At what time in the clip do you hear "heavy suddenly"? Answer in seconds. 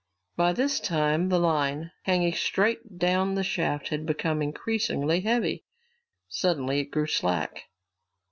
5.21-6.79